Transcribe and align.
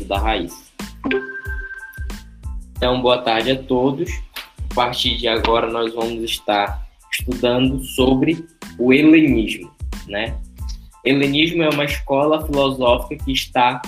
da 0.00 0.18
raiz. 0.18 0.72
Então, 2.76 3.00
boa 3.00 3.18
tarde 3.18 3.52
a 3.52 3.62
todos. 3.62 4.10
A 4.70 4.74
partir 4.74 5.16
de 5.16 5.28
agora, 5.28 5.70
nós 5.70 5.94
vamos 5.94 6.22
estar 6.22 6.86
estudando 7.12 7.82
sobre 7.82 8.46
o 8.78 8.92
helenismo, 8.92 9.70
né? 10.08 10.36
Helenismo 11.04 11.62
é 11.62 11.68
uma 11.68 11.84
escola 11.84 12.44
filosófica 12.46 13.24
que 13.24 13.32
está 13.32 13.82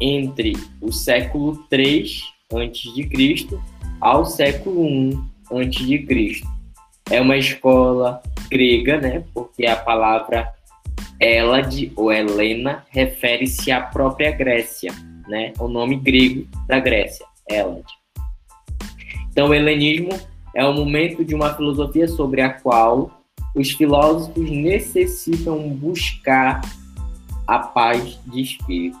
entre 0.00 0.52
o 0.80 0.92
século 0.92 1.64
III 1.70 2.04
a.C. 2.52 3.48
ao 4.00 4.26
século 4.26 5.10
I 5.50 5.96
a.C. 5.96 6.42
É 7.10 7.20
uma 7.20 7.36
escola 7.36 8.22
grega, 8.50 9.00
né? 9.00 9.24
Porque 9.32 9.66
a 9.66 9.76
palavra 9.76 10.52
Elade 11.20 11.92
ou 11.96 12.12
Helena 12.12 12.84
refere-se 12.90 13.70
à 13.70 13.80
própria 13.80 14.32
Grécia, 14.32 14.92
né? 15.32 15.54
O 15.58 15.66
nome 15.66 15.96
grego 15.96 16.46
da 16.68 16.78
Grécia, 16.78 17.24
Elade. 17.48 17.82
Então, 19.30 19.48
o 19.48 19.54
helenismo 19.54 20.10
é 20.54 20.62
o 20.62 20.74
momento 20.74 21.24
de 21.24 21.34
uma 21.34 21.54
filosofia 21.54 22.06
sobre 22.06 22.42
a 22.42 22.50
qual 22.50 23.22
os 23.54 23.70
filósofos 23.70 24.50
necessitam 24.50 25.70
buscar 25.70 26.60
a 27.46 27.58
paz 27.60 28.20
de 28.26 28.42
espírito. 28.42 29.00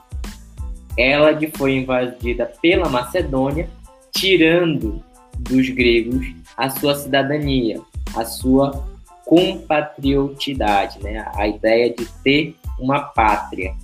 Elade 0.96 1.50
foi 1.54 1.76
invadida 1.76 2.50
pela 2.62 2.88
Macedônia, 2.88 3.68
tirando 4.10 5.04
dos 5.38 5.68
gregos 5.68 6.26
a 6.56 6.70
sua 6.70 6.94
cidadania, 6.94 7.78
a 8.16 8.24
sua 8.24 8.86
compatriotidade, 9.26 10.98
né? 11.02 11.30
a 11.34 11.46
ideia 11.46 11.92
de 11.94 12.06
ter 12.24 12.56
uma 12.78 13.00
pátria. 13.00 13.74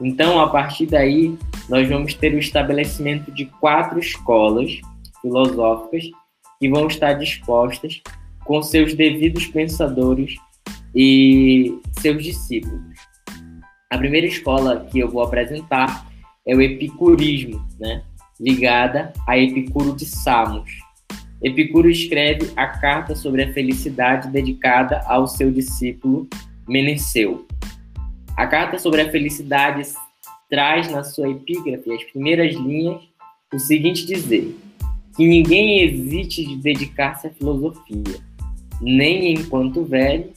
Então, 0.00 0.40
a 0.40 0.48
partir 0.48 0.86
daí, 0.86 1.36
nós 1.68 1.88
vamos 1.88 2.14
ter 2.14 2.34
o 2.34 2.38
estabelecimento 2.38 3.32
de 3.32 3.46
quatro 3.46 3.98
escolas 3.98 4.80
filosóficas 5.20 6.04
que 6.58 6.68
vão 6.68 6.86
estar 6.86 7.14
dispostas 7.14 8.02
com 8.44 8.62
seus 8.62 8.94
devidos 8.94 9.46
pensadores 9.46 10.36
e 10.94 11.78
seus 12.00 12.22
discípulos. 12.22 12.96
A 13.90 13.98
primeira 13.98 14.26
escola 14.26 14.86
que 14.90 14.98
eu 14.98 15.10
vou 15.10 15.22
apresentar 15.22 16.06
é 16.46 16.54
o 16.54 16.62
epicurismo, 16.62 17.66
né? 17.78 18.02
ligada 18.38 19.12
a 19.26 19.36
Epicuro 19.38 19.94
de 19.94 20.04
Samos. 20.04 20.70
Epicuro 21.42 21.88
escreve 21.88 22.50
a 22.56 22.66
carta 22.66 23.14
sobre 23.14 23.42
a 23.42 23.52
felicidade 23.52 24.28
dedicada 24.28 25.02
ao 25.06 25.26
seu 25.26 25.50
discípulo 25.50 26.28
Meneceu. 26.68 27.46
A 28.36 28.46
carta 28.46 28.78
sobre 28.78 29.00
a 29.00 29.10
felicidade 29.10 29.82
traz 30.50 30.90
na 30.90 31.02
sua 31.02 31.30
epígrafe 31.30 31.90
as 31.90 32.04
primeiras 32.04 32.54
linhas 32.54 33.00
o 33.50 33.58
seguinte 33.58 34.04
dizer: 34.04 34.54
que 35.16 35.26
ninguém 35.26 35.80
hesite 35.80 36.44
de 36.44 36.56
dedicar-se 36.56 37.28
à 37.28 37.30
filosofia, 37.30 38.20
nem 38.82 39.32
enquanto 39.32 39.84
velho, 39.84 40.30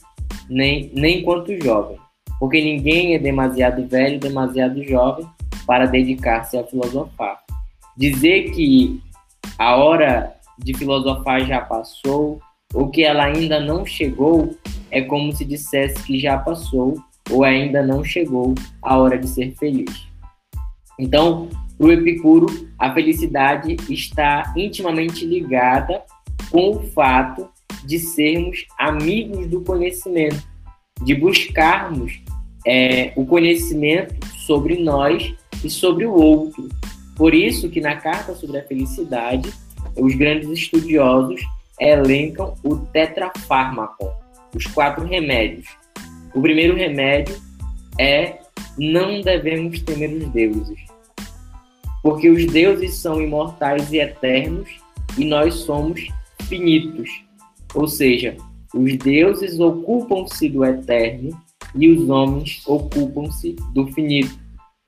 nem, 0.48 0.90
nem 0.94 1.20
enquanto 1.20 1.62
jovem, 1.62 1.98
porque 2.38 2.62
ninguém 2.62 3.14
é 3.14 3.18
demasiado 3.18 3.86
velho, 3.86 4.18
demasiado 4.18 4.82
jovem 4.82 5.26
para 5.66 5.84
dedicar-se 5.84 6.56
a 6.56 6.64
filosofar. 6.64 7.42
Dizer 7.98 8.50
que 8.52 8.98
a 9.58 9.76
hora 9.76 10.34
de 10.58 10.72
filosofar 10.72 11.44
já 11.44 11.60
passou, 11.60 12.40
ou 12.72 12.88
que 12.88 13.04
ela 13.04 13.24
ainda 13.24 13.60
não 13.60 13.84
chegou, 13.84 14.56
é 14.90 15.02
como 15.02 15.32
se 15.32 15.44
dissesse 15.44 16.02
que 16.02 16.18
já 16.18 16.38
passou 16.38 16.98
ou 17.30 17.44
ainda 17.44 17.82
não 17.82 18.04
chegou 18.04 18.54
a 18.82 18.96
hora 18.96 19.18
de 19.18 19.28
ser 19.28 19.54
feliz. 19.56 20.06
Então, 20.98 21.48
para 21.78 21.86
o 21.86 21.92
Epicuro, 21.92 22.68
a 22.78 22.92
felicidade 22.92 23.76
está 23.88 24.52
intimamente 24.56 25.24
ligada 25.24 26.02
com 26.50 26.72
o 26.72 26.82
fato 26.90 27.48
de 27.84 27.98
sermos 27.98 28.66
amigos 28.78 29.46
do 29.46 29.62
conhecimento, 29.62 30.42
de 31.02 31.14
buscarmos 31.14 32.20
é, 32.66 33.12
o 33.16 33.24
conhecimento 33.24 34.26
sobre 34.46 34.82
nós 34.82 35.34
e 35.64 35.70
sobre 35.70 36.04
o 36.04 36.12
outro. 36.12 36.68
Por 37.16 37.34
isso 37.34 37.70
que 37.70 37.80
na 37.80 37.96
carta 37.96 38.34
sobre 38.34 38.58
a 38.58 38.66
felicidade, 38.66 39.50
os 39.96 40.14
grandes 40.14 40.50
estudiosos 40.50 41.40
elencam 41.80 42.54
o 42.62 42.76
tetrafármaco, 42.76 44.10
os 44.54 44.66
quatro 44.66 45.06
remédios. 45.06 45.79
O 46.34 46.40
primeiro 46.40 46.76
remédio 46.76 47.36
é 47.98 48.38
não 48.78 49.20
devemos 49.20 49.80
temer 49.82 50.10
os 50.12 50.28
deuses 50.30 50.90
porque 52.02 52.30
os 52.30 52.46
deuses 52.46 52.96
são 52.96 53.20
imortais 53.20 53.92
e 53.92 53.98
eternos 53.98 54.68
e 55.18 55.24
nós 55.24 55.54
somos 55.54 56.08
finitos. 56.42 57.10
Ou 57.74 57.86
seja, 57.86 58.36
os 58.74 58.96
deuses 58.96 59.60
ocupam-se 59.60 60.48
do 60.48 60.64
eterno 60.64 61.30
e 61.74 61.88
os 61.88 62.08
homens 62.08 62.62
ocupam-se 62.66 63.54
do 63.74 63.86
finito. 63.88 64.38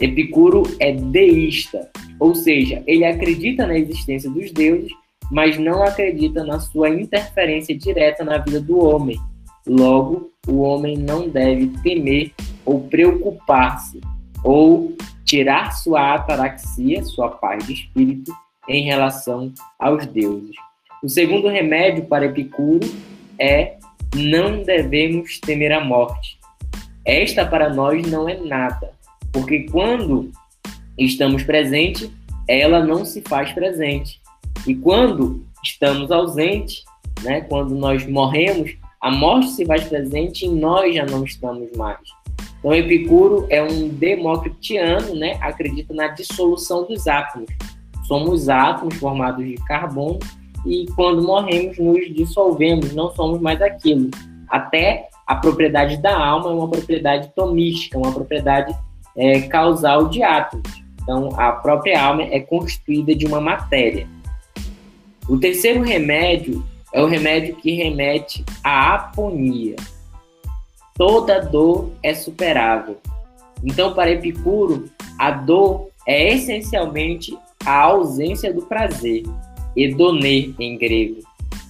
Epicuro 0.01 0.63
é 0.81 0.93
deísta, 0.93 1.89
ou 2.19 2.35
seja, 2.35 2.83
ele 2.87 3.05
acredita 3.05 3.67
na 3.67 3.79
existência 3.79 4.29
dos 4.29 4.51
deuses, 4.51 4.91
mas 5.31 5.59
não 5.59 5.83
acredita 5.83 6.43
na 6.45 6.59
sua 6.59 6.89
interferência 6.89 7.77
direta 7.77 8.25
na 8.25 8.39
vida 8.39 8.61
do 8.61 8.79
homem. 8.79 9.19
Logo, 9.67 10.33
o 10.47 10.59
homem 10.61 10.97
não 10.97 11.29
deve 11.29 11.69
temer 11.83 12.33
ou 12.65 12.83
preocupar-se 12.89 14.01
ou 14.45 14.97
tirar 15.25 15.73
sua 15.73 16.15
ataraxia, 16.15 17.03
sua 17.05 17.29
paz 17.29 17.67
de 17.67 17.75
espírito, 17.75 18.33
em 18.69 18.85
relação 18.85 19.53
aos 19.79 20.07
deuses. 20.07 20.57
O 21.03 21.09
segundo 21.09 21.49
remédio 21.49 22.05
para 22.05 22.27
Epicuro 22.27 22.89
é 23.39 23.77
não 24.15 24.63
devemos 24.63 25.41
temer 25.41 25.73
a 25.73 25.85
morte. 25.85 26.39
Esta 27.05 27.45
para 27.45 27.73
nós 27.73 28.07
não 28.09 28.29
é 28.29 28.37
nada, 28.37 28.93
porque 29.33 29.67
quando 29.71 30.31
estamos 30.99 31.43
presentes, 31.43 32.11
ela 32.47 32.85
não 32.85 33.05
se 33.05 33.23
faz 33.23 33.53
presente. 33.53 34.21
E 34.67 34.75
quando 34.75 35.45
estamos 35.65 36.11
ausentes, 36.11 36.85
né, 37.23 37.41
quando 37.41 37.75
nós 37.75 38.07
morremos, 38.07 38.77
a 39.03 39.11
morte 39.11 39.49
se 39.49 39.67
faz 39.67 39.83
presente 39.89 40.47
e 40.47 40.49
nós 40.49 40.95
já 40.95 41.05
não 41.05 41.25
estamos 41.25 41.69
mais. 41.77 41.99
Então, 42.61 42.73
Epicuro 42.73 43.45
é 43.51 43.61
um 43.61 43.89
democritiano, 43.89 45.17
né? 45.17 45.37
acredita 45.41 45.93
na 45.93 46.07
dissolução 46.07 46.87
dos 46.87 47.09
átomos. 47.09 47.51
Somos 48.07 48.49
átomos 48.49 48.95
formados 48.95 49.45
de 49.45 49.55
carbono 49.67 50.21
e 50.65 50.87
quando 50.95 51.21
morremos 51.21 51.77
nos 51.79 52.15
dissolvemos, 52.15 52.95
não 52.95 53.11
somos 53.11 53.41
mais 53.41 53.61
aquilo. 53.61 54.09
Até 54.49 55.09
a 55.27 55.35
propriedade 55.35 55.97
da 55.97 56.17
alma 56.17 56.51
é 56.51 56.55
uma 56.55 56.71
propriedade 56.71 57.33
tomística, 57.35 57.99
uma 57.99 58.13
propriedade 58.13 58.73
é, 59.17 59.41
causal 59.43 60.09
de 60.09 60.23
átomos. 60.23 60.81
Então, 61.03 61.31
a 61.37 61.51
própria 61.51 62.01
alma 62.01 62.23
é 62.23 62.39
constituída 62.39 63.13
de 63.17 63.27
uma 63.27 63.41
matéria. 63.41 64.07
O 65.29 65.37
terceiro 65.39 65.83
remédio 65.83 66.65
é 66.93 67.03
o 67.03 67.07
remédio 67.07 67.57
que 67.57 67.73
remete 67.73 68.45
à 68.63 68.95
aponia 68.95 69.77
toda 70.97 71.41
dor 71.41 71.91
é 72.03 72.15
superável. 72.15 72.97
Então, 73.65 73.95
para 73.95 74.11
Epicuro, 74.11 74.89
a 75.19 75.31
dor 75.31 75.89
é 76.07 76.35
essencialmente 76.35 77.37
a 77.65 77.81
ausência 77.83 78.53
do 78.53 78.63
prazer, 78.63 79.23
edonê 79.77 80.53
em 80.59 80.77
grego. 80.77 81.21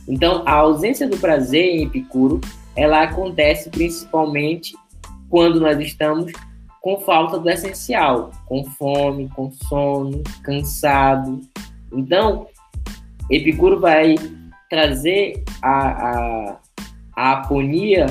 Então, 0.08 0.42
a 0.46 0.52
ausência 0.52 1.08
do 1.08 1.16
prazer 1.18 1.64
em 1.64 1.84
Epicuro, 1.84 2.40
ela 2.74 3.02
acontece 3.02 3.70
principalmente 3.70 4.74
quando 5.28 5.60
nós 5.60 5.78
estamos 5.78 6.32
com 6.80 6.98
falta 6.98 7.38
do 7.38 7.48
essencial, 7.48 8.32
com 8.46 8.64
fome, 8.64 9.28
com 9.28 9.52
sono, 9.52 10.22
cansado. 10.42 11.40
Então, 11.92 12.46
Epicuro 13.30 13.78
vai 13.78 14.16
trazer 14.72 15.44
a, 15.60 15.88
a, 15.90 16.56
a 17.14 17.32
aponia 17.32 18.06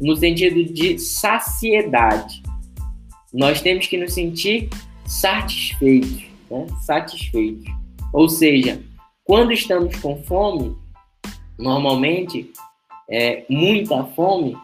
no 0.00 0.14
sentido 0.14 0.62
de 0.72 0.96
saciedade. 0.96 2.40
Nós 3.32 3.60
temos 3.60 3.88
que 3.88 3.96
nos 3.96 4.14
sentir 4.14 4.68
satisfeitos, 5.04 6.24
né? 6.48 6.68
satisfeitos. 6.82 7.64
Ou 8.12 8.28
seja, 8.28 8.80
quando 9.24 9.50
estamos 9.50 9.96
com 9.96 10.22
fome, 10.22 10.76
normalmente, 11.58 12.52
é, 13.10 13.44
muita 13.50 14.04
fome, 14.04 14.56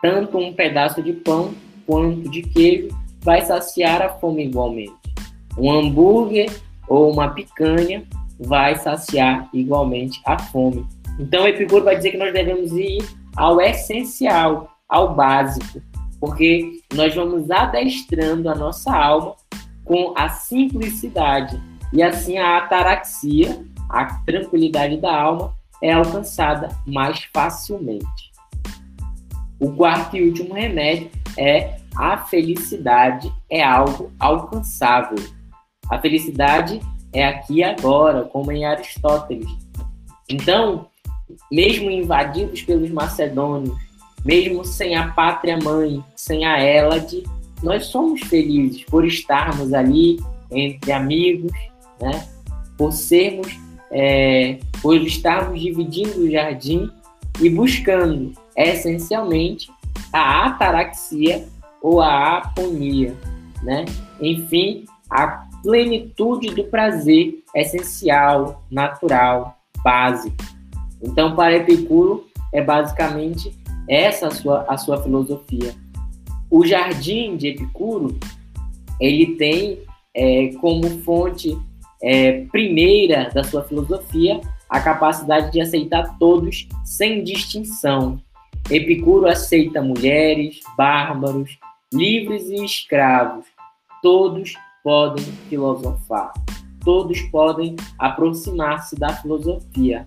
tanto 0.00 0.38
um 0.38 0.52
pedaço 0.52 1.02
de 1.02 1.12
pão 1.12 1.52
quanto 1.84 2.30
de 2.30 2.42
queijo 2.42 2.96
vai 3.20 3.44
saciar 3.44 4.00
a 4.00 4.10
fome 4.10 4.44
igualmente. 4.44 4.94
Um 5.58 5.72
hambúrguer 5.72 6.52
ou 6.86 7.10
uma 7.10 7.30
picanha 7.30 8.04
vai 8.38 8.76
saciar 8.76 9.48
igualmente 9.52 10.20
a 10.24 10.38
fome. 10.38 10.86
Então, 11.18 11.46
Epicuro 11.46 11.84
vai 11.84 11.96
dizer 11.96 12.10
que 12.10 12.16
nós 12.16 12.32
devemos 12.32 12.72
ir 12.72 13.04
ao 13.36 13.60
essencial, 13.60 14.68
ao 14.88 15.14
básico, 15.14 15.80
porque 16.20 16.80
nós 16.94 17.14
vamos 17.14 17.50
adestrando 17.50 18.48
a 18.48 18.54
nossa 18.54 18.94
alma 18.94 19.34
com 19.84 20.14
a 20.16 20.28
simplicidade. 20.28 21.60
E 21.92 22.02
assim 22.02 22.38
a 22.38 22.58
ataraxia, 22.58 23.64
a 23.88 24.06
tranquilidade 24.24 24.96
da 24.96 25.14
alma, 25.14 25.54
é 25.82 25.92
alcançada 25.92 26.68
mais 26.86 27.24
facilmente. 27.32 28.32
O 29.60 29.72
quarto 29.72 30.16
e 30.16 30.26
último 30.26 30.54
remédio 30.54 31.10
é 31.36 31.78
a 31.96 32.18
felicidade 32.18 33.32
é 33.48 33.62
algo 33.62 34.12
alcançável. 34.18 35.18
A 35.90 35.98
felicidade 35.98 36.80
é 37.14 37.24
aqui 37.24 37.54
e 37.58 37.64
agora, 37.64 38.24
como 38.24 38.52
em 38.52 38.64
Aristóteles. 38.64 39.48
Então, 40.28 40.86
mesmo 41.50 41.90
invadidos 41.90 42.62
pelos 42.62 42.90
macedônios, 42.90 43.76
mesmo 44.24 44.64
sem 44.64 44.96
a 44.96 45.08
pátria 45.08 45.58
mãe, 45.62 46.02
sem 46.16 46.44
a 46.44 46.58
Hélade, 46.58 47.22
nós 47.62 47.86
somos 47.86 48.20
felizes 48.22 48.82
por 48.84 49.04
estarmos 49.04 49.72
ali 49.72 50.18
entre 50.50 50.92
amigos, 50.92 51.52
né? 52.00 52.26
por 52.76 52.92
sermos, 52.92 53.58
é, 53.90 54.58
por 54.82 54.96
estarmos 54.96 55.60
dividindo 55.60 56.20
o 56.20 56.30
jardim 56.30 56.90
e 57.40 57.48
buscando 57.48 58.32
essencialmente 58.56 59.70
a 60.12 60.46
ataraxia 60.46 61.46
ou 61.80 62.00
a 62.00 62.38
aponia, 62.38 63.14
né? 63.62 63.84
Enfim, 64.20 64.84
a 65.10 65.46
plenitude 65.64 66.54
do 66.54 66.64
prazer 66.64 67.42
essencial, 67.56 68.62
natural, 68.70 69.58
básico. 69.82 70.36
Então, 71.02 71.34
para 71.34 71.56
Epicuro, 71.56 72.26
é 72.52 72.62
basicamente 72.62 73.52
essa 73.88 74.28
a 74.28 74.30
sua, 74.30 74.64
a 74.68 74.76
sua 74.76 75.02
filosofia. 75.02 75.74
O 76.50 76.66
jardim 76.66 77.36
de 77.36 77.48
Epicuro, 77.48 78.18
ele 79.00 79.36
tem 79.36 79.80
é, 80.14 80.50
como 80.60 80.88
fonte 81.00 81.58
é, 82.02 82.44
primeira 82.52 83.30
da 83.30 83.42
sua 83.42 83.64
filosofia 83.64 84.40
a 84.68 84.80
capacidade 84.80 85.50
de 85.50 85.60
aceitar 85.60 86.18
todos 86.18 86.68
sem 86.84 87.24
distinção. 87.24 88.20
Epicuro 88.70 89.26
aceita 89.26 89.82
mulheres, 89.82 90.60
bárbaros, 90.76 91.58
livres 91.92 92.48
e 92.50 92.64
escravos. 92.64 93.46
Todos 94.02 94.54
podem 94.84 95.24
filosofar. 95.48 96.32
Todos 96.84 97.20
podem 97.22 97.74
aproximar-se 97.98 98.94
da 98.94 99.08
filosofia. 99.08 100.04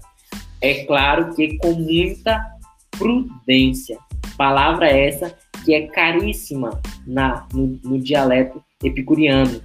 É 0.61 0.85
claro 0.85 1.33
que 1.35 1.57
com 1.57 1.73
muita 1.73 2.45
prudência. 2.91 3.97
Palavra 4.37 4.87
essa 4.87 5.35
que 5.65 5.73
é 5.73 5.87
caríssima 5.87 6.79
na, 7.05 7.47
no, 7.51 7.79
no 7.83 7.99
dialeto 7.99 8.63
epicuriano, 8.83 9.59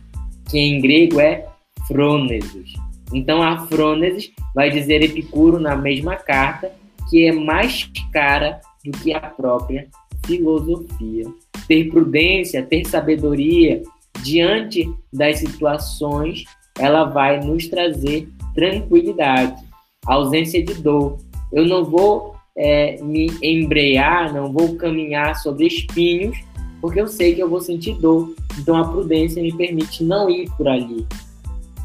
que 0.51 0.59
em 0.59 0.81
grego 0.81 1.21
é 1.21 1.47
frônesis. 1.87 2.73
Então 3.13 3.43
a 3.43 3.67
frônesis 3.67 4.33
vai 4.55 4.71
dizer 4.71 5.03
Epicuro 5.03 5.61
na 5.61 5.77
mesma 5.77 6.17
carta 6.17 6.73
que 7.11 7.27
é 7.27 7.33
mais 7.33 7.91
cara 8.11 8.61
do 8.83 8.91
que 8.91 9.13
a 9.13 9.21
própria 9.21 9.87
filosofia. 10.25 11.27
Ter 11.69 11.91
prudência, 11.91 12.65
ter 12.65 12.87
sabedoria 12.87 13.83
diante 14.23 14.89
das 15.13 15.39
situações, 15.39 16.45
ela 16.79 17.05
vai 17.05 17.41
nos 17.41 17.69
trazer 17.69 18.29
tranquilidade, 18.55 19.63
ausência 20.07 20.63
de 20.65 20.75
dor. 20.75 21.19
Eu 21.53 21.67
não 21.67 21.85
vou 21.85 22.37
é, 22.57 23.01
me 23.03 23.31
embrear, 23.43 24.33
não 24.33 24.53
vou 24.53 24.77
caminhar 24.77 25.37
sobre 25.37 25.67
espinhos, 25.67 26.37
porque 26.81 27.01
eu 27.01 27.07
sei 27.07 27.35
que 27.35 27.43
eu 27.43 27.49
vou 27.49 27.61
sentir 27.61 27.95
dor. 27.95 28.35
Então 28.59 28.77
a 28.77 28.89
prudência 28.89 29.43
me 29.43 29.53
permite 29.55 30.03
não 30.03 30.29
ir 30.29 30.51
por 30.57 30.69
ali. 30.69 31.07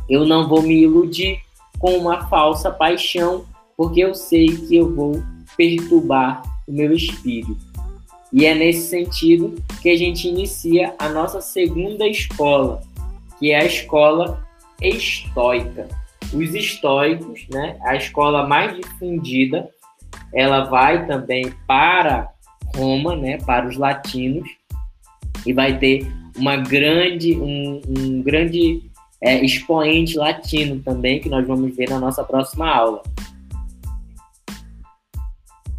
Eu 0.09 0.25
não 0.25 0.47
vou 0.47 0.61
me 0.61 0.83
iludir 0.83 1.39
com 1.79 1.97
uma 1.97 2.27
falsa 2.27 2.71
paixão, 2.71 3.45
porque 3.75 3.99
eu 3.99 4.13
sei 4.15 4.47
que 4.47 4.75
eu 4.75 4.93
vou 4.93 5.21
perturbar 5.55 6.41
o 6.67 6.71
meu 6.71 6.91
espírito. 6.93 7.57
E 8.31 8.45
é 8.45 8.53
nesse 8.53 8.89
sentido 8.89 9.55
que 9.81 9.89
a 9.89 9.97
gente 9.97 10.27
inicia 10.27 10.93
a 10.99 11.09
nossa 11.09 11.39
segunda 11.41 12.07
escola, 12.07 12.81
que 13.39 13.51
é 13.51 13.61
a 13.61 13.65
escola 13.65 14.45
estoica. 14.81 15.87
Os 16.33 16.53
estoicos, 16.53 17.47
né, 17.49 17.77
a 17.83 17.95
escola 17.95 18.45
mais 18.45 18.75
difundida, 18.75 19.69
ela 20.33 20.65
vai 20.65 21.07
também 21.07 21.53
para 21.65 22.29
Roma, 22.75 23.15
né, 23.15 23.37
para 23.37 23.67
os 23.67 23.77
latinos, 23.77 24.49
e 25.45 25.53
vai 25.53 25.79
ter 25.79 26.05
uma 26.37 26.57
grande, 26.57 27.35
um, 27.37 27.81
um 27.87 28.21
grande 28.21 28.83
é, 29.21 29.43
expoente 29.43 30.17
latino 30.17 30.79
também, 30.81 31.19
que 31.19 31.29
nós 31.29 31.47
vamos 31.47 31.75
ver 31.75 31.89
na 31.89 31.99
nossa 31.99 32.23
próxima 32.23 32.69
aula. 32.69 33.01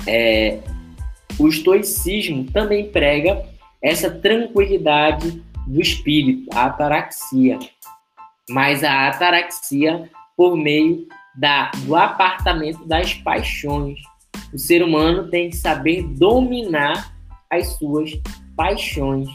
É, 0.07 0.59
o 1.39 1.49
estoicismo 1.49 2.45
também 2.51 2.91
prega 2.91 3.45
essa 3.83 4.11
tranquilidade 4.11 5.43
do 5.67 5.81
espírito, 5.81 6.49
a 6.53 6.67
ataraxia, 6.67 7.59
mas 8.51 8.83
a 8.83 9.09
ataraxia 9.09 10.11
por 10.37 10.57
meio 10.57 11.07
da, 11.37 11.71
do 11.85 11.95
apartamento 11.95 12.85
das 12.87 13.15
paixões. 13.15 13.99
O 14.53 14.59
ser 14.59 14.83
humano 14.83 15.29
tem 15.29 15.51
que 15.51 15.57
saber 15.57 16.03
dominar 16.03 17.15
as 17.51 17.77
suas 17.77 18.11
paixões, 18.57 19.29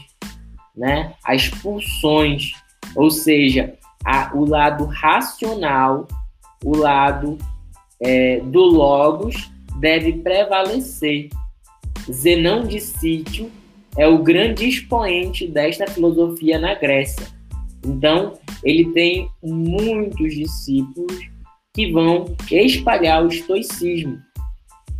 né? 0.76 1.14
as 1.24 1.48
pulsões, 1.48 2.52
ou 2.94 3.10
seja, 3.10 3.78
a, 4.04 4.32
o 4.34 4.44
lado 4.44 4.84
racional, 4.84 6.06
o 6.64 6.76
lado 6.76 7.38
é, 8.00 8.40
do 8.40 8.60
logos 8.60 9.50
deve 9.78 10.14
prevalecer 10.14 11.28
Zenão 12.10 12.64
de 12.64 12.80
Sítio 12.80 13.50
é 13.96 14.06
o 14.06 14.22
grande 14.22 14.68
expoente 14.68 15.46
desta 15.46 15.86
filosofia 15.86 16.58
na 16.58 16.74
Grécia. 16.74 17.26
Então, 17.84 18.34
ele 18.62 18.92
tem 18.92 19.28
muitos 19.42 20.34
discípulos 20.34 21.28
que 21.72 21.90
vão 21.92 22.34
espalhar 22.50 23.24
o 23.24 23.28
estoicismo. 23.28 24.18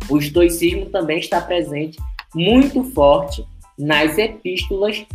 O 0.09 0.17
estoicismo 0.17 0.87
também 0.87 1.19
está 1.19 1.41
presente 1.41 1.97
muito 2.33 2.83
forte 2.83 3.43
nas 3.77 4.17
epístolas 4.17 5.05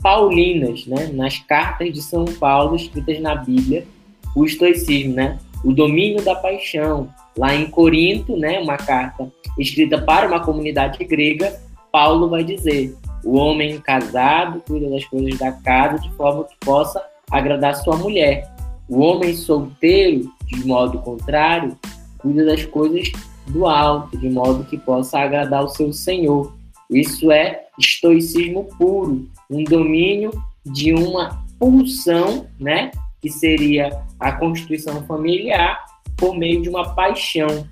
paulinas, 0.00 0.86
né? 0.86 1.10
nas 1.12 1.38
cartas 1.38 1.92
de 1.92 2.00
São 2.02 2.24
Paulo 2.24 2.76
escritas 2.76 3.20
na 3.20 3.34
Bíblia, 3.34 3.86
o 4.34 4.44
estoicismo, 4.44 5.14
né? 5.14 5.38
O 5.64 5.72
domínio 5.72 6.22
da 6.24 6.34
paixão. 6.34 7.08
Lá 7.36 7.54
em 7.54 7.70
Corinto, 7.70 8.36
né, 8.36 8.58
uma 8.58 8.76
carta 8.76 9.30
escrita 9.58 10.00
para 10.00 10.26
uma 10.26 10.40
comunidade 10.40 11.02
grega, 11.04 11.60
Paulo 11.92 12.28
vai 12.28 12.44
dizer: 12.44 12.96
o 13.24 13.36
homem 13.36 13.80
casado 13.80 14.62
cuida 14.66 14.88
das 14.90 15.04
coisas 15.04 15.38
da 15.38 15.52
casa 15.52 15.98
de 15.98 16.10
forma 16.14 16.44
que 16.44 16.56
possa 16.64 17.02
agradar 17.30 17.76
sua 17.76 17.96
mulher. 17.96 18.50
O 18.88 19.00
homem 19.00 19.34
solteiro, 19.34 20.30
de 20.46 20.66
modo 20.66 20.98
contrário, 21.00 21.76
cuida 22.18 22.44
das 22.44 22.64
coisas 22.64 23.12
do 23.48 23.66
alto, 23.66 24.16
de 24.16 24.28
modo 24.28 24.64
que 24.64 24.78
possa 24.78 25.18
agradar 25.18 25.64
o 25.64 25.68
seu 25.68 25.92
senhor. 25.92 26.54
Isso 26.90 27.30
é 27.30 27.66
estoicismo 27.78 28.64
puro, 28.78 29.28
um 29.50 29.62
domínio 29.62 30.30
de 30.64 30.92
uma 30.92 31.44
pulsão, 31.58 32.46
né, 32.58 32.90
que 33.20 33.30
seria 33.30 33.90
a 34.18 34.32
constituição 34.32 35.04
familiar, 35.06 35.84
por 36.16 36.36
meio 36.36 36.60
de 36.62 36.68
uma 36.68 36.94
paixão. 36.94 37.66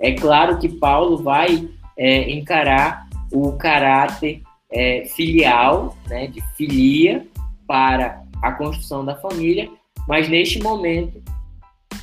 É 0.00 0.12
claro 0.12 0.58
que 0.58 0.68
Paulo 0.68 1.16
vai 1.22 1.68
é, 1.96 2.30
encarar 2.30 3.08
o 3.32 3.52
caráter 3.52 4.42
é, 4.70 5.04
filial, 5.06 5.96
né, 6.06 6.26
de 6.26 6.42
filia, 6.56 7.26
para 7.66 8.22
a 8.42 8.52
construção 8.52 9.04
da 9.04 9.16
família, 9.16 9.70
mas 10.06 10.28
neste 10.28 10.62
momento 10.62 11.22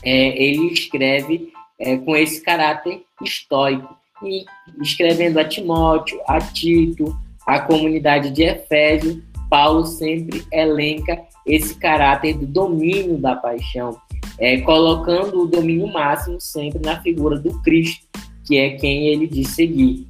é, 0.03 0.43
ele 0.43 0.73
escreve 0.73 1.53
é, 1.79 1.97
com 1.97 2.15
esse 2.15 2.41
caráter 2.41 3.03
estoico, 3.21 3.95
e 4.23 4.45
escrevendo 4.81 5.37
a 5.37 5.43
Timóteo, 5.43 6.19
a 6.27 6.39
Tito, 6.39 7.15
a 7.45 7.59
comunidade 7.59 8.31
de 8.31 8.43
Efésio, 8.43 9.21
Paulo 9.53 9.85
sempre 9.85 10.43
elenca 10.51 11.21
esse 11.45 11.75
caráter 11.75 12.35
do 12.35 12.47
domínio 12.47 13.19
da 13.19 13.35
paixão, 13.35 13.95
é, 14.39 14.59
colocando 14.61 15.43
o 15.43 15.47
domínio 15.47 15.93
máximo 15.93 16.41
sempre 16.41 16.81
na 16.83 16.99
figura 17.03 17.37
do 17.37 17.61
Cristo, 17.61 18.03
que 18.47 18.57
é 18.57 18.71
quem 18.71 19.09
ele 19.09 19.27
diz 19.27 19.49
seguir. 19.49 20.07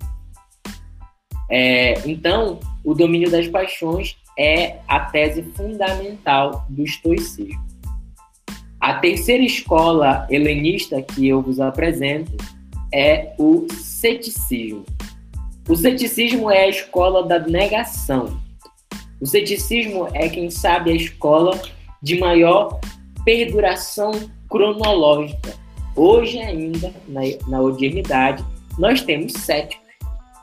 É, 1.52 2.08
então, 2.08 2.58
o 2.86 2.94
domínio 2.94 3.30
das 3.30 3.46
paixões 3.50 4.16
é 4.40 4.78
a 4.88 5.02
tese 5.02 5.44
fundamental 5.58 6.66
do 6.70 6.82
estoicismo. 6.82 7.62
A 8.80 8.94
terceira 8.94 9.44
escola 9.44 10.26
helenista 10.30 11.02
que 11.02 11.28
eu 11.28 11.42
vos 11.42 11.60
apresento 11.60 12.32
é 12.94 13.34
o 13.38 13.68
ceticismo. 13.74 14.86
O 15.68 15.76
ceticismo 15.76 16.50
é 16.50 16.64
a 16.64 16.70
escola 16.70 17.28
da 17.28 17.40
negação. 17.40 18.42
O 19.24 19.26
ceticismo 19.26 20.10
é, 20.14 20.28
quem 20.28 20.50
sabe, 20.50 20.92
a 20.92 20.96
escola 20.96 21.58
de 22.02 22.20
maior 22.20 22.78
perduração 23.24 24.12
cronológica. 24.50 25.54
Hoje 25.96 26.40
ainda, 26.40 26.94
na, 27.08 27.22
na 27.48 27.62
modernidade, 27.62 28.44
nós 28.78 29.02
temos 29.02 29.32
céticos, 29.32 29.88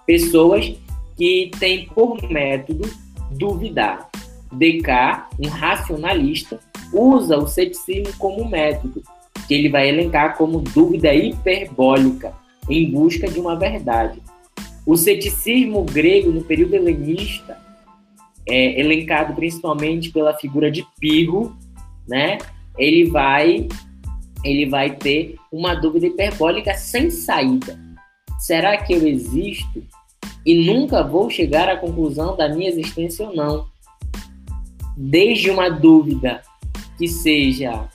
pessoas 0.07 0.73
que 1.15 1.51
têm 1.61 1.91
por 1.95 2.27
método 2.31 2.89
duvidar. 3.33 4.09
Descartes, 4.51 5.39
um 5.39 5.51
racionalista, 5.51 6.59
usa 6.91 7.37
o 7.37 7.47
ceticismo 7.47 8.15
como 8.17 8.49
método, 8.49 9.03
que 9.47 9.53
ele 9.53 9.69
vai 9.69 9.91
elencar 9.91 10.39
como 10.39 10.59
dúvida 10.59 11.13
hiperbólica, 11.13 12.33
em 12.67 12.91
busca 12.91 13.29
de 13.29 13.39
uma 13.39 13.57
verdade. 13.57 14.23
O 14.87 14.97
ceticismo 14.97 15.85
grego, 15.85 16.31
no 16.31 16.43
período 16.43 16.77
helenista, 16.77 17.69
é 18.49 18.81
elencado 18.81 19.35
principalmente 19.35 20.11
pela 20.11 20.35
figura 20.35 20.71
de 20.71 20.87
Pirro, 20.99 21.57
né? 22.07 22.39
Ele 22.79 23.11
vai 23.11 23.69
ele 24.43 24.67
vai 24.67 24.97
ter 24.97 25.37
uma 25.53 25.75
dúvida 25.75 26.07
hiperbólica 26.07 26.75
sem 26.75 27.11
saída. 27.11 27.79
Será 28.39 28.77
que 28.79 28.95
eu 28.95 29.07
existo 29.07 29.83
e 30.47 30.65
nunca 30.65 31.03
vou 31.03 31.29
chegar 31.29 31.69
à 31.69 31.77
conclusão 31.77 32.37
da 32.37 32.49
minha 32.49 32.71
existência 32.71 33.27
ou 33.27 33.35
não? 33.35 33.67
Desde 34.97 35.51
uma 35.51 35.69
dúvida 35.69 36.41
que 36.97 37.07
seja 37.07 37.87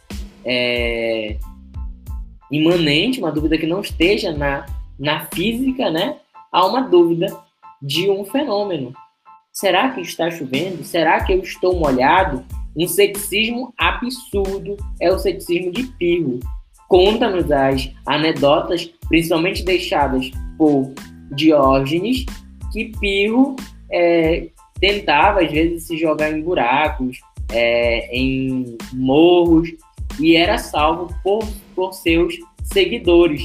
é, 0.43 1.37
imanente, 2.51 3.19
uma 3.19 3.31
dúvida 3.31 3.57
que 3.57 3.65
não 3.65 3.81
esteja 3.81 4.31
na, 4.31 4.65
na 4.99 5.25
física, 5.25 5.89
né? 5.89 6.17
Há 6.51 6.65
uma 6.65 6.81
dúvida 6.81 7.35
de 7.81 8.09
um 8.09 8.23
fenômeno. 8.23 8.93
Será 9.55 9.91
que 9.91 10.01
está 10.01 10.29
chovendo? 10.29 10.83
Será 10.83 11.23
que 11.23 11.31
eu 11.31 11.39
estou 11.39 11.79
molhado? 11.79 12.43
Um 12.75 12.89
ceticismo 12.89 13.73
absurdo 13.77 14.75
é 14.99 15.09
o 15.09 15.17
ceticismo 15.17 15.71
de 15.71 15.83
Pirro. 15.83 16.41
Conta-nos 16.89 17.49
as 17.49 17.89
anedotas, 18.05 18.91
principalmente 19.07 19.63
deixadas 19.63 20.29
por 20.57 20.93
Diógenes, 21.31 22.25
que 22.73 22.91
Pirro 22.99 23.55
é, 23.89 24.49
tentava 24.81 25.41
às 25.41 25.49
vezes 25.49 25.83
se 25.83 25.97
jogar 25.97 26.33
em 26.33 26.41
buracos, 26.41 27.17
é, 27.49 28.13
em 28.13 28.77
morros, 28.91 29.69
e 30.19 30.35
era 30.35 30.57
salvo 30.57 31.15
por, 31.23 31.47
por 31.73 31.93
seus 31.93 32.35
seguidores. 32.61 33.41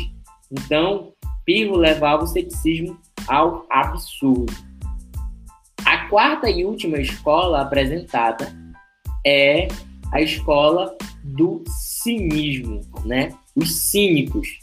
Então, 0.50 1.12
Pirro 1.44 1.76
levava 1.76 2.24
o 2.24 2.26
ceticismo 2.26 2.98
ao 3.28 3.64
absurdo. 3.70 4.69
Quarta 6.10 6.50
e 6.50 6.64
última 6.64 6.98
escola 6.98 7.60
apresentada 7.60 8.52
é 9.24 9.68
a 10.12 10.20
escola 10.20 10.96
do 11.22 11.62
cinismo, 11.68 12.80
né? 13.04 13.32
Os 13.54 13.72
cínicos. 13.72 14.58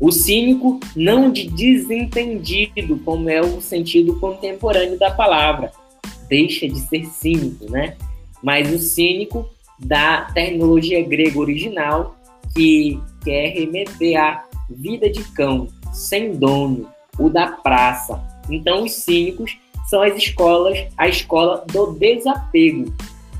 O 0.00 0.12
cínico 0.12 0.78
não 0.94 1.28
de 1.28 1.50
desentendido, 1.50 2.96
como 3.04 3.28
é 3.28 3.40
o 3.40 3.60
sentido 3.60 4.20
contemporâneo 4.20 4.96
da 4.96 5.10
palavra, 5.10 5.72
deixa 6.28 6.68
de 6.68 6.78
ser 6.82 7.04
cínico, 7.04 7.68
né? 7.68 7.96
Mas 8.40 8.72
o 8.72 8.78
cínico 8.78 9.50
da 9.76 10.26
terminologia 10.26 11.02
grega 11.02 11.40
original 11.40 12.14
que 12.54 12.96
quer 13.24 13.54
remeter 13.54 14.16
à 14.22 14.44
vida 14.70 15.10
de 15.10 15.24
cão, 15.32 15.66
sem 15.92 16.36
dono, 16.36 16.88
o 17.18 17.28
da 17.28 17.48
praça. 17.48 18.22
Então 18.48 18.84
os 18.84 18.92
cínicos 18.92 19.58
são 19.90 20.02
as 20.02 20.16
escolas, 20.16 20.86
a 20.96 21.08
escola 21.08 21.64
do 21.72 21.92
desapego. 21.94 22.94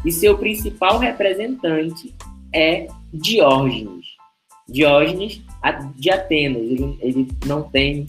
E 0.05 0.11
seu 0.11 0.37
principal 0.37 0.99
representante 0.99 2.13
é 2.53 2.89
Diógenes. 3.13 4.07
Diógenes 4.69 5.41
de 5.97 6.11
Atenas, 6.11 6.63
ele, 6.63 6.99
ele 7.01 7.29
não 7.47 7.63
tem 7.63 8.05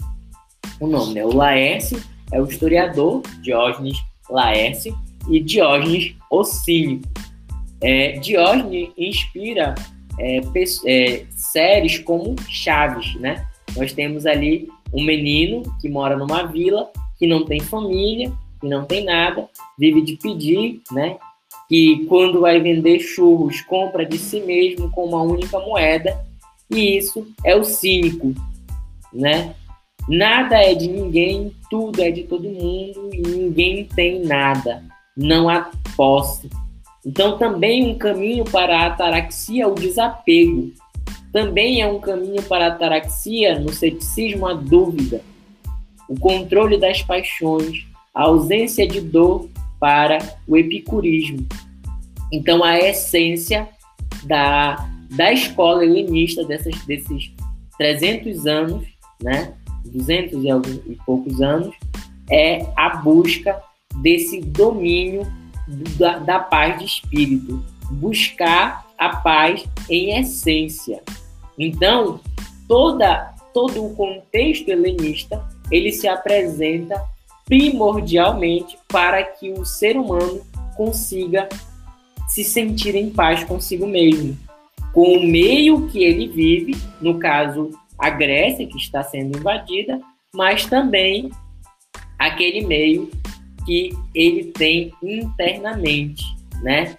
o 0.79 0.87
um 0.87 0.89
nome, 0.89 1.13
né? 1.13 1.23
O 1.23 1.35
Laércio 1.35 2.01
é 2.31 2.41
o 2.41 2.45
historiador, 2.45 3.21
Diógenes 3.41 3.97
Laércio, 4.27 4.97
e 5.29 5.39
Diógenes 5.39 6.15
o. 6.29 7.01
É, 7.81 8.13
Diógenes 8.13 8.89
inspira 8.97 9.75
é, 10.19 10.41
é, 10.85 11.25
séries 11.35 11.99
como 11.99 12.35
Chaves, 12.49 13.15
né? 13.15 13.47
Nós 13.75 13.93
temos 13.93 14.25
ali 14.25 14.67
um 14.91 15.03
menino 15.03 15.63
que 15.79 15.87
mora 15.89 16.17
numa 16.17 16.43
vila, 16.43 16.91
que 17.21 17.27
não 17.27 17.45
tem 17.45 17.59
família, 17.59 18.33
que 18.59 18.67
não 18.67 18.83
tem 18.83 19.05
nada, 19.05 19.47
vive 19.77 20.01
de 20.01 20.17
pedir, 20.17 20.81
né? 20.91 21.17
Que 21.69 22.03
quando 22.07 22.41
vai 22.41 22.59
vender 22.59 22.99
churros, 22.99 23.61
compra 23.61 24.03
de 24.03 24.17
si 24.17 24.39
mesmo 24.39 24.89
com 24.89 25.05
uma 25.05 25.21
única 25.21 25.59
moeda, 25.59 26.19
e 26.67 26.97
isso 26.97 27.27
é 27.45 27.55
o 27.55 27.63
cínico, 27.63 28.33
né? 29.13 29.53
Nada 30.09 30.55
é 30.57 30.73
de 30.73 30.87
ninguém, 30.87 31.53
tudo 31.69 32.01
é 32.01 32.09
de 32.09 32.23
todo 32.23 32.49
mundo 32.49 33.11
e 33.13 33.21
ninguém 33.21 33.85
tem 33.85 34.25
nada. 34.25 34.83
Não 35.15 35.47
há 35.47 35.69
posse. 35.95 36.49
Então, 37.05 37.37
também 37.37 37.85
um 37.87 37.99
caminho 37.99 38.45
para 38.45 38.79
a 38.79 38.87
ataraxia 38.87 39.65
é 39.65 39.67
o 39.67 39.75
desapego. 39.75 40.71
Também 41.31 41.83
é 41.83 41.87
um 41.87 41.99
caminho 41.99 42.41
para 42.41 42.65
a 42.65 42.69
ataraxia, 42.69 43.59
no 43.59 43.71
ceticismo, 43.71 44.47
a 44.47 44.53
dúvida, 44.53 45.21
o 46.11 46.19
controle 46.19 46.77
das 46.77 47.01
paixões, 47.01 47.85
a 48.13 48.23
ausência 48.23 48.85
de 48.85 48.99
dor 48.99 49.49
para 49.79 50.17
o 50.45 50.57
epicurismo. 50.57 51.47
Então, 52.29 52.65
a 52.65 52.77
essência 52.77 53.69
da, 54.23 54.89
da 55.11 55.31
escola 55.31 55.85
helenista 55.85 56.43
dessas, 56.43 56.75
desses 56.83 57.31
300 57.77 58.45
anos, 58.45 58.85
né, 59.23 59.53
200 59.85 60.43
e, 60.43 60.51
alguns, 60.51 60.75
e 60.85 60.97
poucos 61.05 61.41
anos, 61.41 61.73
é 62.29 62.67
a 62.75 62.97
busca 62.97 63.61
desse 64.01 64.41
domínio 64.41 65.25
da, 65.97 66.19
da 66.19 66.39
paz 66.39 66.77
de 66.77 66.85
espírito, 66.85 67.63
buscar 67.89 68.85
a 68.97 69.15
paz 69.15 69.63
em 69.89 70.19
essência. 70.19 71.01
Então, 71.57 72.19
toda, 72.67 73.33
todo 73.53 73.85
o 73.85 73.95
contexto 73.95 74.67
helenista 74.67 75.41
ele 75.71 75.91
se 75.91 76.07
apresenta 76.07 77.01
primordialmente 77.45 78.77
para 78.87 79.23
que 79.23 79.51
o 79.51 79.65
ser 79.65 79.97
humano 79.97 80.41
consiga 80.75 81.47
se 82.27 82.43
sentir 82.43 82.95
em 82.95 83.09
paz 83.09 83.43
consigo 83.43 83.85
mesmo, 83.85 84.37
com 84.93 85.17
o 85.17 85.27
meio 85.27 85.87
que 85.87 86.03
ele 86.03 86.27
vive, 86.27 86.75
no 87.01 87.19
caso 87.19 87.71
a 87.97 88.09
Grécia 88.09 88.65
que 88.65 88.77
está 88.77 89.03
sendo 89.03 89.37
invadida, 89.37 89.99
mas 90.33 90.65
também 90.65 91.29
aquele 92.17 92.65
meio 92.65 93.11
que 93.65 93.91
ele 94.15 94.45
tem 94.45 94.91
internamente, 95.03 96.23
né? 96.63 96.97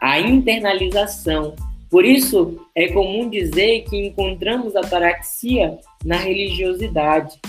A 0.00 0.20
internalização. 0.20 1.54
Por 1.90 2.04
isso, 2.04 2.60
é 2.74 2.88
comum 2.88 3.30
dizer 3.30 3.84
que 3.88 4.06
encontramos 4.06 4.76
a 4.76 4.80
ataraxia 4.80 5.78
na 6.04 6.16
religiosidade. 6.16 7.40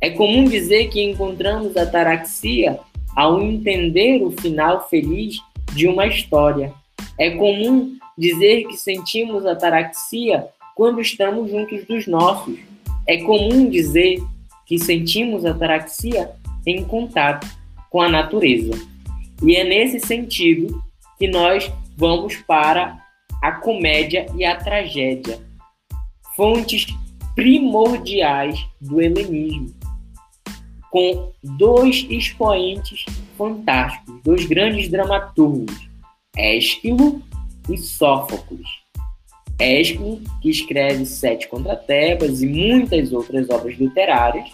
É 0.00 0.10
comum 0.10 0.44
dizer 0.44 0.88
que 0.88 1.02
encontramos 1.02 1.76
a 1.76 1.82
ataraxia 1.82 2.78
ao 3.16 3.42
entender 3.42 4.22
o 4.22 4.30
final 4.30 4.88
feliz 4.88 5.38
de 5.74 5.88
uma 5.88 6.06
história. 6.06 6.72
É 7.18 7.30
comum 7.30 7.96
dizer 8.16 8.64
que 8.68 8.76
sentimos 8.76 9.44
a 9.44 9.52
ataraxia 9.52 10.46
quando 10.76 11.00
estamos 11.00 11.50
juntos 11.50 11.84
dos 11.84 12.06
nossos. 12.06 12.58
É 13.06 13.16
comum 13.18 13.68
dizer 13.68 14.22
que 14.66 14.78
sentimos 14.78 15.44
a 15.44 15.50
ataraxia 15.50 16.30
em 16.64 16.84
contato 16.84 17.48
com 17.90 18.00
a 18.00 18.08
natureza. 18.08 18.72
E 19.42 19.56
é 19.56 19.64
nesse 19.64 19.98
sentido 19.98 20.82
que 21.18 21.26
nós 21.26 21.70
vamos 21.96 22.36
para 22.36 22.98
a 23.42 23.52
comédia 23.52 24.26
e 24.36 24.44
a 24.44 24.56
tragédia, 24.56 25.40
fontes 26.36 26.86
primordiais 27.34 28.58
do 28.80 29.00
helenismo, 29.00 29.72
com 30.90 31.32
dois 31.42 32.06
expoentes 32.08 33.04
fantásticos, 33.36 34.14
dois 34.24 34.46
grandes 34.46 34.88
dramaturgos, 34.88 35.88
Ésquilo 36.36 37.22
e 37.68 37.76
Sófocles. 37.76 38.68
Ésquilo, 39.58 40.20
que 40.40 40.50
escreve 40.50 41.04
Sete 41.04 41.48
contra 41.48 41.76
Tebas 41.76 42.42
e 42.42 42.46
muitas 42.46 43.12
outras 43.12 43.50
obras 43.50 43.76
literárias, 43.76 44.48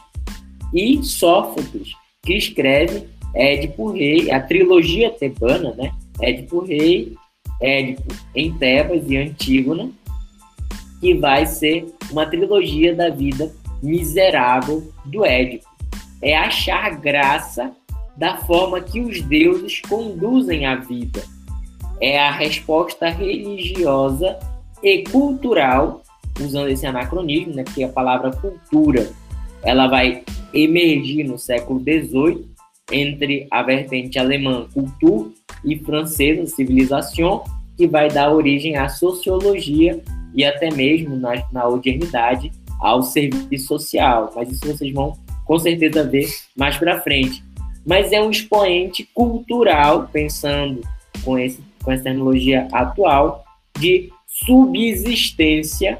e 0.72 1.02
Sófocles, 1.02 1.92
que 2.22 2.34
escreve 2.34 3.06
Édipo 3.34 3.90
Rei, 3.90 4.30
a 4.30 4.40
trilogia 4.40 5.10
tebana, 5.10 5.74
né? 5.74 5.92
Édipo 6.20 6.60
Rei, 6.60 7.14
Édipo 7.60 8.14
em 8.34 8.52
Tebas 8.56 9.08
e 9.08 9.16
Antígona, 9.16 9.90
que 11.00 11.14
vai 11.14 11.44
ser 11.44 11.86
uma 12.10 12.26
trilogia 12.26 12.94
da 12.94 13.10
vida 13.10 13.52
miserável 13.82 14.90
do 15.04 15.24
Édipo. 15.24 15.73
É 16.24 16.34
achar 16.34 16.98
graça 16.98 17.70
da 18.16 18.38
forma 18.38 18.80
que 18.80 18.98
os 18.98 19.20
deuses 19.20 19.82
conduzem 19.82 20.64
a 20.64 20.76
vida. 20.76 21.22
É 22.00 22.18
a 22.18 22.30
resposta 22.30 23.10
religiosa 23.10 24.38
e 24.82 25.04
cultural, 25.04 26.02
usando 26.40 26.68
esse 26.68 26.86
anacronismo, 26.86 27.54
né, 27.54 27.62
porque 27.62 27.84
a 27.84 27.88
palavra 27.90 28.30
cultura 28.30 29.10
ela 29.62 29.86
vai 29.86 30.24
emergir 30.54 31.24
no 31.24 31.38
século 31.38 31.80
XVIII 31.80 32.46
entre 32.90 33.46
a 33.50 33.62
vertente 33.62 34.18
alemã 34.18 34.66
culture 34.72 35.34
e 35.62 35.78
francesa 35.78 36.46
civilisation, 36.46 37.44
que 37.76 37.86
vai 37.86 38.08
dar 38.08 38.32
origem 38.32 38.78
à 38.78 38.88
sociologia 38.88 40.02
e 40.34 40.42
até 40.42 40.72
mesmo 40.72 41.16
na, 41.16 41.44
na 41.52 41.68
modernidade 41.68 42.50
ao 42.80 43.02
serviço 43.02 43.66
social. 43.66 44.32
Mas 44.34 44.50
isso 44.50 44.66
vocês 44.66 44.92
vão 44.92 45.18
com 45.44 45.58
certeza 45.58 46.04
ver 46.04 46.28
mais 46.56 46.76
para 46.76 47.00
frente. 47.00 47.42
Mas 47.84 48.12
é 48.12 48.20
um 48.20 48.30
expoente 48.30 49.08
cultural, 49.12 50.08
pensando 50.12 50.80
com, 51.24 51.38
esse, 51.38 51.62
com 51.82 51.92
essa 51.92 52.04
terminologia 52.04 52.66
atual, 52.72 53.44
de 53.78 54.10
subsistência 54.26 55.98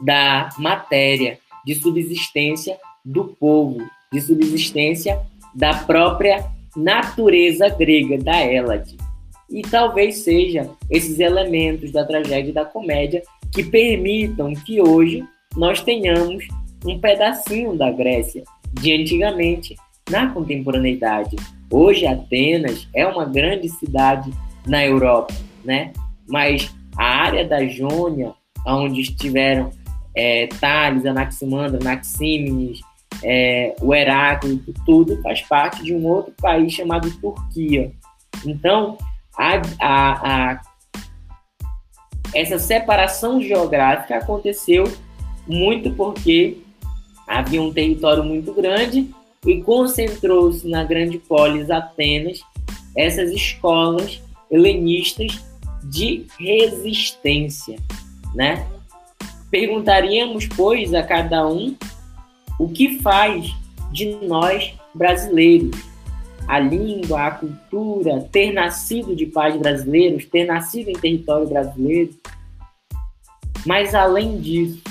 da 0.00 0.50
matéria, 0.58 1.38
de 1.64 1.74
subsistência 1.74 2.76
do 3.04 3.24
povo, 3.24 3.84
de 4.12 4.20
subsistência 4.20 5.20
da 5.54 5.74
própria 5.74 6.44
natureza 6.76 7.68
grega, 7.68 8.18
da 8.18 8.36
Hélade. 8.36 8.96
E 9.50 9.62
talvez 9.62 10.18
seja 10.18 10.70
esses 10.90 11.18
elementos 11.18 11.90
da 11.90 12.04
tragédia 12.04 12.50
e 12.50 12.54
da 12.54 12.64
comédia 12.64 13.22
que 13.52 13.64
permitam 13.64 14.52
que 14.52 14.80
hoje 14.80 15.24
nós 15.56 15.80
tenhamos 15.80 16.46
um 16.84 16.98
pedacinho 16.98 17.76
da 17.76 17.90
Grécia 17.90 18.44
de 18.72 18.92
antigamente 18.92 19.76
na 20.10 20.28
contemporaneidade. 20.30 21.36
Hoje 21.70 22.06
Atenas 22.06 22.88
é 22.94 23.06
uma 23.06 23.24
grande 23.24 23.68
cidade 23.68 24.30
na 24.66 24.84
Europa, 24.84 25.34
né? 25.64 25.92
Mas 26.26 26.74
a 26.96 27.04
área 27.04 27.46
da 27.46 27.66
Jônia, 27.66 28.32
onde 28.66 29.00
estiveram 29.00 29.70
é, 30.14 30.46
Tales, 30.60 31.06
Anaximandro, 31.06 31.78
Anaxímenes, 31.80 32.80
é, 33.22 33.74
o 33.80 33.94
Heráclito, 33.94 34.72
tudo 34.84 35.20
faz 35.22 35.42
parte 35.42 35.82
de 35.82 35.94
um 35.94 36.06
outro 36.06 36.32
país 36.40 36.72
chamado 36.72 37.10
Turquia. 37.20 37.92
Então, 38.44 38.96
a, 39.36 39.62
a, 39.80 40.52
a, 40.52 40.60
essa 42.34 42.58
separação 42.58 43.40
geográfica 43.40 44.16
aconteceu 44.16 44.84
muito 45.46 45.90
porque 45.92 46.58
havia 47.28 47.60
um 47.62 47.72
território 47.72 48.24
muito 48.24 48.52
grande 48.54 49.10
e 49.46 49.60
concentrou-se 49.60 50.66
na 50.66 50.82
grande 50.82 51.18
polis 51.18 51.70
Atenas 51.70 52.40
essas 52.96 53.30
escolas 53.30 54.20
helenistas 54.50 55.44
de 55.84 56.26
resistência, 56.38 57.78
né? 58.34 58.66
Perguntaríamos, 59.50 60.46
pois, 60.46 60.92
a 60.94 61.02
cada 61.02 61.46
um 61.46 61.76
o 62.58 62.68
que 62.68 62.98
faz 62.98 63.54
de 63.92 64.18
nós 64.26 64.74
brasileiros. 64.94 65.78
A 66.46 66.58
língua, 66.58 67.26
a 67.26 67.30
cultura, 67.30 68.26
ter 68.32 68.52
nascido 68.52 69.14
de 69.14 69.26
pais 69.26 69.56
brasileiros, 69.56 70.24
ter 70.24 70.44
nascido 70.44 70.88
em 70.88 70.94
território 70.94 71.46
brasileiro. 71.46 72.14
Mas 73.66 73.94
além 73.94 74.40
disso, 74.40 74.82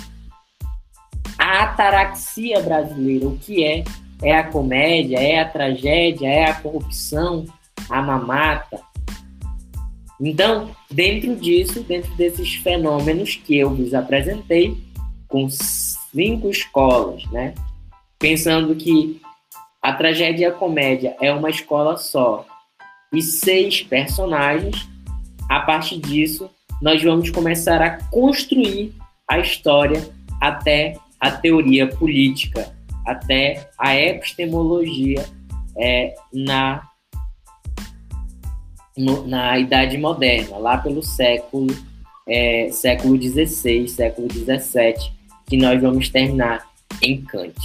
a 1.47 1.63
ataraxia 1.63 2.59
brasileira, 2.59 3.25
o 3.25 3.37
que 3.37 3.63
é? 3.63 3.85
É 4.21 4.37
a 4.37 4.43
comédia, 4.43 5.17
é 5.17 5.39
a 5.39 5.47
tragédia, 5.47 6.27
é 6.27 6.43
a 6.43 6.53
corrupção, 6.53 7.45
a 7.89 8.01
mamata. 8.01 8.81
Então, 10.19 10.71
dentro 10.91 11.37
disso, 11.37 11.83
dentro 11.83 12.13
desses 12.15 12.55
fenômenos 12.55 13.35
que 13.35 13.57
eu 13.57 13.73
vos 13.73 13.93
apresentei, 13.93 14.77
com 15.29 15.49
cinco 15.49 16.49
escolas, 16.49 17.23
né? 17.31 17.53
Pensando 18.19 18.75
que 18.75 19.21
a 19.81 19.93
tragédia 19.93 20.47
e 20.47 20.49
a 20.49 20.51
comédia 20.51 21.15
é 21.21 21.31
uma 21.31 21.49
escola 21.49 21.95
só 21.95 22.45
e 23.13 23.21
seis 23.21 23.81
personagens, 23.81 24.85
a 25.47 25.61
partir 25.61 25.97
disso, 25.99 26.49
nós 26.81 27.01
vamos 27.01 27.29
começar 27.29 27.81
a 27.81 28.03
construir 28.09 28.93
a 29.29 29.39
história 29.39 30.09
até 30.41 30.97
a 31.19 31.31
teoria 31.31 31.87
política, 31.87 32.73
até 33.05 33.69
a 33.77 33.95
epistemologia 33.95 35.25
é, 35.77 36.13
na, 36.33 36.87
no, 38.97 39.25
na 39.27 39.57
Idade 39.57 39.97
Moderna, 39.97 40.57
lá 40.57 40.77
pelo 40.77 41.01
século, 41.03 41.67
é, 42.27 42.69
século 42.71 43.21
XVI, 43.21 43.87
século 43.87 44.27
XVII, 44.31 45.11
que 45.47 45.57
nós 45.57 45.81
vamos 45.81 46.09
terminar 46.09 46.65
em 47.01 47.21
Kant. 47.21 47.55